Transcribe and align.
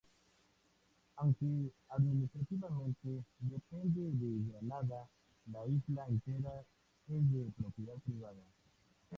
Aunque 1.17 1.69
administrativamente 1.89 3.23
depende 3.37 4.01
de 4.13 4.49
Granada, 4.51 5.07
la 5.53 5.59
isla 5.67 6.07
entera 6.09 6.63
es 7.07 7.31
de 7.31 7.51
propiedad 7.55 7.99
privada. 8.03 8.41